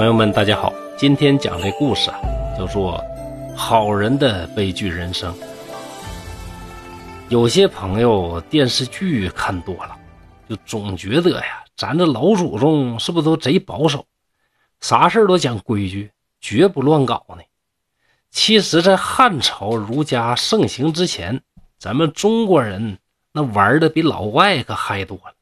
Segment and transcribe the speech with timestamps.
[0.00, 0.72] 朋友们，大家好！
[0.96, 2.18] 今天讲这故事啊，
[2.56, 3.04] 叫做
[3.54, 5.30] 《好人的悲剧人生》。
[7.28, 9.94] 有些朋友电视剧看多了，
[10.48, 14.06] 就总觉得呀，咱这老祖宗是不是都贼保守，
[14.80, 17.42] 啥事都讲规矩，绝不乱搞呢？
[18.30, 21.42] 其实，在汉朝儒家盛行之前，
[21.78, 22.96] 咱们中国人
[23.34, 25.34] 那玩的比老外可嗨多了。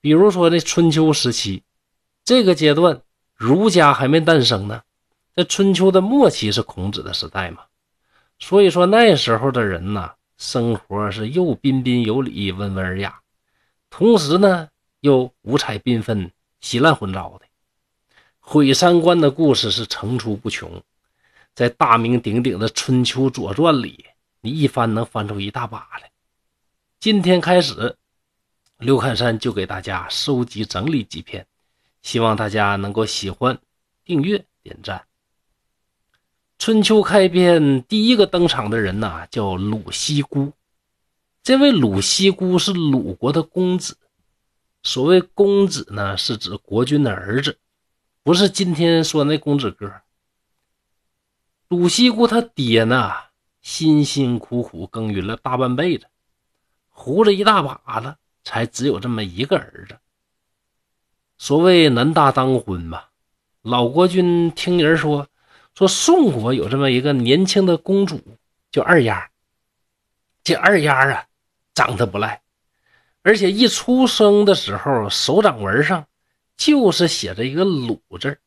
[0.00, 1.64] 比如说，这春秋时期，
[2.24, 3.02] 这个阶段。
[3.42, 4.82] 儒家还没诞生呢，
[5.34, 7.64] 在春秋的末期是孔子的时代嘛，
[8.38, 13.20] 所以说那时候的人呢，生活是又彬彬有礼、温文尔雅，
[13.90, 14.68] 同时呢
[15.00, 17.46] 又五彩缤纷、稀烂混糟的，
[18.38, 20.80] 毁三观的故事是层出不穷，
[21.52, 24.04] 在大名鼎鼎的《春秋左传》里，
[24.40, 26.12] 你一翻能翻出一大把来。
[27.00, 27.96] 今天开始，
[28.78, 31.44] 刘侃山就给大家收集整理几篇。
[32.02, 33.58] 希望大家能够喜欢、
[34.04, 35.06] 订阅、点赞。
[36.58, 40.52] 春秋开篇第一个登场的人呐，叫鲁西姑。
[41.42, 43.96] 这位鲁西姑是鲁国的公子。
[44.84, 47.58] 所谓公子呢，是指国君的儿子，
[48.22, 50.02] 不是今天说那公子哥。
[51.68, 53.12] 鲁西姑他爹呢，
[53.60, 56.06] 辛辛苦苦耕耘了大半辈子，
[56.88, 59.98] 胡子一大把子，才只有这么一个儿子。
[61.42, 63.02] 所谓男大当婚嘛，
[63.62, 65.26] 老国君听人说，
[65.74, 68.20] 说宋国有这么一个年轻的公主
[68.70, 69.28] 叫二丫。
[70.44, 71.24] 这二丫啊，
[71.74, 72.40] 长得不赖，
[73.24, 76.06] 而且一出生的时候手掌纹上
[76.56, 78.38] 就是写着一个鲁字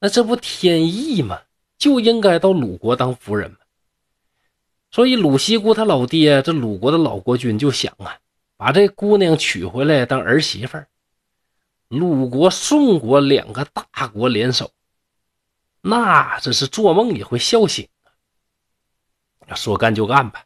[0.00, 1.40] 那这不天意吗？
[1.78, 3.58] 就应该到鲁国当夫人嘛。
[4.90, 8.18] 所以鲁西姑她老爹这鲁国的老国君就想啊，
[8.56, 10.88] 把这姑娘娶回来当儿媳妇儿。
[11.88, 14.72] 鲁国、宋国两个大国联手，
[15.80, 17.88] 那这是做梦也会笑醒！
[19.54, 20.44] 说干就干吧，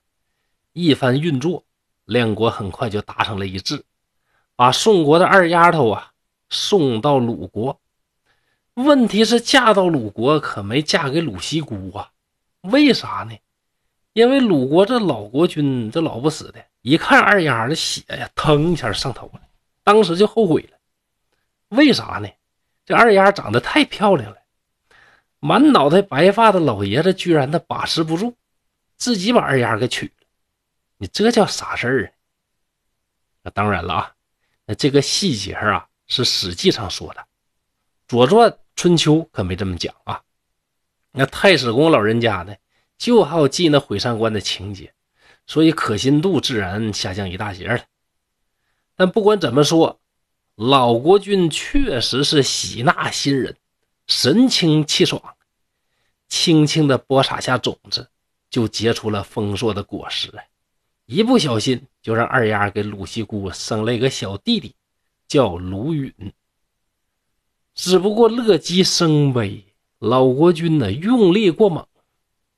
[0.74, 1.64] 一番运作，
[2.04, 3.82] 两国很快就达成了一致，
[4.54, 6.12] 把宋国的二丫头啊
[6.50, 7.80] 送到鲁国。
[8.74, 12.10] 问题是嫁到鲁国可没嫁给鲁西姑啊？
[12.60, 13.34] 为啥呢？
[14.12, 19.40] 因为鲁国这老国君这老不死的，一看二丫的血呀，腾一下上头了，
[19.82, 20.76] 当时就后悔了。
[21.70, 22.28] 为啥呢？
[22.84, 24.38] 这二丫长得太漂亮了，
[25.38, 28.36] 满脑袋白发的老爷子居然他把持不住，
[28.96, 30.12] 自己把二丫给娶了。
[30.96, 32.10] 你这叫啥事儿啊？
[33.42, 34.14] 那当然了啊，
[34.66, 37.20] 那这个细节啊是史记上说的，
[38.08, 40.20] 《左传》《春秋》可没这么讲啊。
[41.12, 42.56] 那太史公老人家呢，
[42.98, 44.92] 就好记那毁三观的情节，
[45.46, 47.84] 所以可信度自然下降一大截了。
[48.96, 50.00] 但不管怎么说。
[50.60, 53.56] 老国君确实是喜纳新人，
[54.06, 55.34] 神清气爽，
[56.28, 58.10] 轻轻的播撒下种子，
[58.50, 60.30] 就结出了丰硕的果实。
[61.06, 64.74] 一不小心就让二丫给鲁西姑生了一个小弟弟，
[65.26, 66.12] 叫鲁允。
[67.74, 69.64] 只不过乐极生悲，
[69.98, 71.86] 老国君呢用力过猛，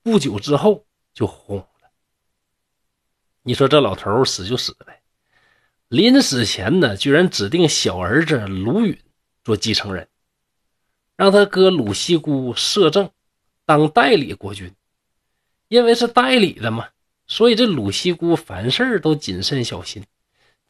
[0.02, 0.84] 不久之后
[1.14, 1.69] 就轰了。
[3.42, 5.01] 你说这老头死就死呗。
[5.92, 8.98] 临死前呢，居然指定小儿子鲁允
[9.44, 10.08] 做继承人，
[11.19, 13.10] 让他哥鲁西姑摄政，
[13.66, 14.72] 当代理国君。
[15.69, 16.88] 因为是代理的嘛，
[17.26, 20.02] 所以这鲁西姑凡事都谨慎小心，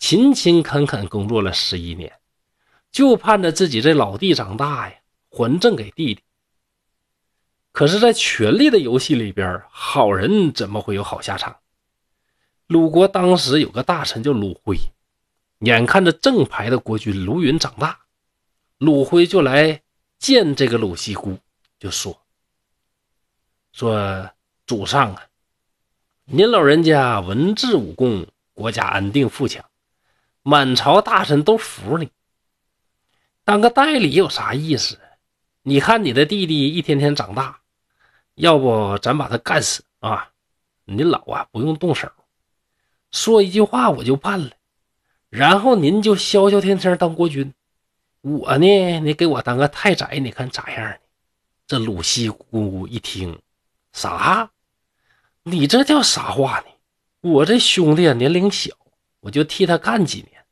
[0.00, 2.12] 勤勤恳恳工作了十一年，
[2.90, 4.96] 就盼着自己这老弟长大呀，
[5.30, 6.22] 还政给弟弟。
[7.70, 11.58] 可是，在权力的游戏里边，好人怎么会有好下场？
[12.66, 14.76] 鲁国当时有个大臣叫鲁辉。
[15.62, 18.00] 眼看着正牌的国君卢云长大，
[18.78, 19.80] 鲁辉就来
[20.18, 21.38] 见这个鲁西姑，
[21.78, 22.20] 就说
[23.72, 24.28] ：“说
[24.66, 25.22] 主上啊，
[26.24, 29.64] 您老人家文治武功，国家安定富强，
[30.42, 32.10] 满朝大臣都服你。
[33.44, 34.98] 当个代理有啥意思？
[35.62, 37.60] 你看你的弟弟一天天长大，
[38.34, 40.30] 要不咱把他干死啊？
[40.86, 42.10] 您老啊不用动手，
[43.12, 44.50] 说一句话我就办了。”
[45.32, 47.54] 然后您就消消停停当国君，
[48.20, 50.98] 我呢，你给我当个太宰，你看咋样？
[51.66, 53.40] 这鲁西姑姑一听，
[53.94, 54.50] 啥？
[55.42, 56.66] 你这叫啥话呢？
[57.22, 58.74] 我这兄弟啊年龄小，
[59.20, 60.44] 我就替他干几年。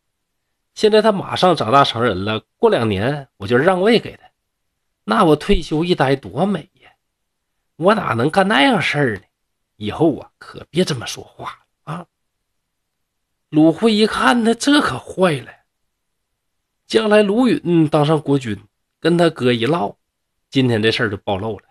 [0.75, 4.31] 现在他马上长大成人了，过两年我就让位给他，
[5.05, 6.91] 那我退休一待多美呀！
[7.77, 9.23] 我哪能干那样事儿呢？
[9.77, 11.67] 以后啊，可别这么说话啊！
[13.51, 15.53] 鲁慧一看，那这可坏了。
[16.87, 18.57] 将来鲁允当上国君，
[19.01, 19.97] 跟他哥一唠，
[20.51, 21.65] 今天这事儿就暴露了。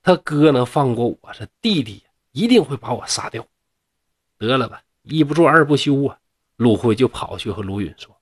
[0.00, 3.44] 他哥能放过我，这弟弟一定会把我杀掉。
[4.38, 6.18] 得了吧，一不做二不休啊！
[6.56, 8.16] 鲁慧就跑去和卢允说：“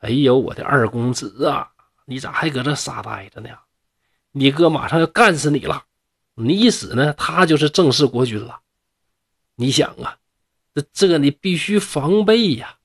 [0.00, 1.70] 哎呦，我的二公子啊，
[2.04, 3.48] 你咋还搁这傻呆着呢？
[4.32, 5.84] 你哥马上要干死你了！
[6.34, 8.60] 你一死呢，他就是正式国君了。
[9.54, 10.18] 你想啊，
[10.84, 12.78] 这这你必须防备呀。”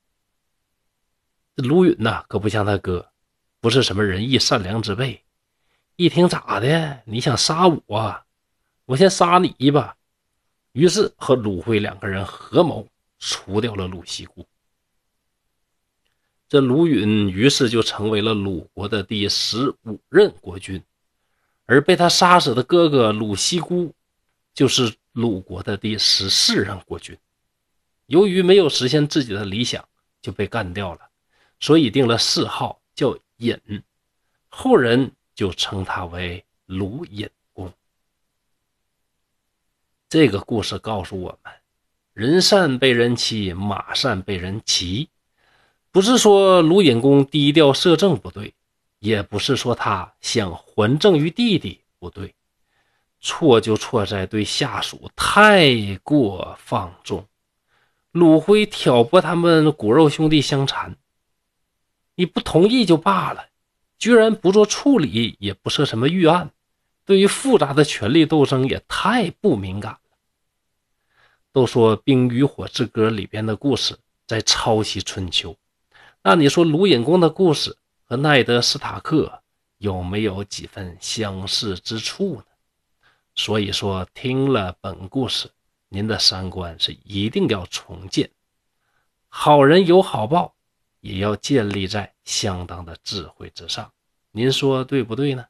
[1.54, 3.12] 这卢允呐，可不像他哥，
[3.60, 5.22] 不是什么仁义善良之辈。
[5.96, 7.02] 一听咋的？
[7.04, 7.98] 你想杀我？
[7.98, 8.24] 啊
[8.86, 9.96] 我先杀你吧。
[10.72, 14.46] 于是和鲁辉两个人合谋，除掉了鲁西姑。
[16.48, 20.82] 这卢允于是就成为了鲁国的第十五任国君，
[21.66, 23.94] 而被他杀死的哥哥鲁西姑，
[24.52, 27.16] 就是鲁国的第十四任国君。
[28.06, 29.88] 由于没有实现自己的理想，
[30.20, 31.00] 就被干掉了，
[31.60, 33.58] 所以定了谥号叫尹，
[34.48, 37.72] 后人就称他为鲁隐公。
[40.08, 41.52] 这个故事告诉我们：
[42.12, 45.08] 人善被人欺，马善被人骑。
[45.90, 48.54] 不是说卢隐公低调摄政不对，
[48.98, 52.34] 也不是说他想还政于弟弟不对，
[53.20, 57.26] 错就错在对下属太过放纵。
[58.12, 60.96] 鲁辉挑拨他们骨肉兄弟相残，
[62.14, 63.46] 你不同意就罢了，
[63.98, 66.50] 居然不做处理，也不设什么预案，
[67.06, 69.98] 对于复杂的权力斗争也太不敏感了。
[71.52, 75.56] 都说《冰与火之歌》里边的故事在抄袭春秋，
[76.22, 79.42] 那你说卢隐公的故事和奈德斯塔克
[79.78, 82.44] 有没有几分相似之处呢？
[83.34, 85.50] 所以说，听了本故事，
[85.94, 88.30] 您的三观是一定要重建。
[89.28, 90.54] 好人有好报，
[91.00, 93.92] 也要建立在相当的智慧之上。
[94.30, 95.44] 您说对不对呢？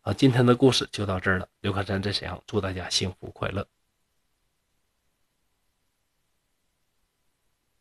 [0.00, 1.46] 啊，今天的故事就到这儿了。
[1.60, 3.66] 刘克山在沈阳，祝大家幸福快乐。